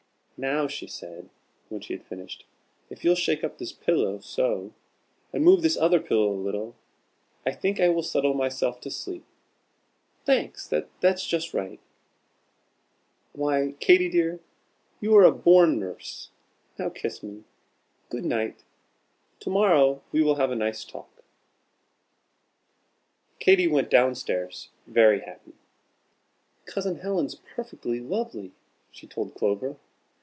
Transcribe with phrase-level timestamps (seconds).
[0.43, 1.29] "Now," she said,
[1.69, 2.47] when she had finished,
[2.89, 4.73] "if you'll shake up this pillow, so;
[5.31, 6.73] and move this other pillow a little,
[7.45, 9.23] I think I will settle myself to sleep.
[10.25, 10.67] Thanks
[10.99, 11.79] that's just right.
[13.33, 14.39] Why, Katy dear,
[14.99, 16.31] you are a born nurse
[16.79, 17.43] Now kiss me.
[18.09, 18.63] Good night!
[19.41, 21.23] To morrow we will have a nice talk."
[23.37, 25.53] Katy went down stairs very happy.
[26.65, 28.53] "Cousin Helen's perfectly lovely,"
[28.89, 29.77] she told Clover.